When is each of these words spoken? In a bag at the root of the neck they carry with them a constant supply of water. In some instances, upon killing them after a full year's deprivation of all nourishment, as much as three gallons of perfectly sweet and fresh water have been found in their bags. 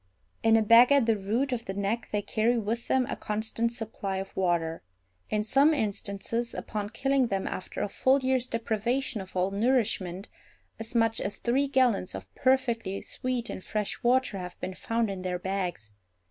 In 0.41 0.57
a 0.57 0.63
bag 0.63 0.91
at 0.91 1.05
the 1.05 1.15
root 1.15 1.51
of 1.51 1.65
the 1.65 1.75
neck 1.75 2.09
they 2.11 2.23
carry 2.23 2.57
with 2.57 2.87
them 2.87 3.05
a 3.05 3.15
constant 3.15 3.71
supply 3.71 4.17
of 4.17 4.35
water. 4.35 4.81
In 5.29 5.43
some 5.43 5.75
instances, 5.75 6.55
upon 6.55 6.89
killing 6.89 7.27
them 7.27 7.45
after 7.45 7.81
a 7.83 7.87
full 7.87 8.17
year's 8.21 8.47
deprivation 8.47 9.21
of 9.21 9.35
all 9.35 9.51
nourishment, 9.51 10.27
as 10.79 10.95
much 10.95 11.21
as 11.21 11.37
three 11.37 11.67
gallons 11.67 12.15
of 12.15 12.33
perfectly 12.33 12.99
sweet 13.03 13.47
and 13.47 13.63
fresh 13.63 14.01
water 14.01 14.39
have 14.39 14.59
been 14.59 14.73
found 14.73 15.11
in 15.11 15.21
their 15.21 15.37
bags. 15.37 15.91